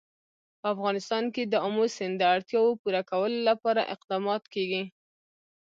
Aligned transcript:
په 0.59 0.65
افغانستان 0.75 1.23
کې 1.33 1.43
د 1.47 1.53
آمو 1.67 1.85
سیند 1.95 2.15
د 2.19 2.23
اړتیاوو 2.35 2.79
پوره 2.81 3.01
کولو 3.09 3.39
لپاره 3.49 3.81
اقدامات 3.95 4.43
کېږي. 4.53 4.83